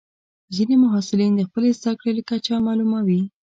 [0.55, 3.21] ځینې محصلین د خپلې زده کړې کچه معلوموي.